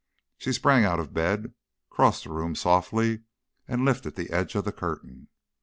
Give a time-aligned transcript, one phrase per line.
[0.39, 1.53] She sprang out of bed,
[1.91, 3.19] crossed the room softly,
[3.67, 5.27] and lifted the edge of the curtain.